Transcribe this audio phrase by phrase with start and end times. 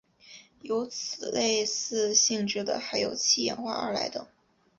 [0.63, 4.27] 有此类似性质的还有七氧化二铼等。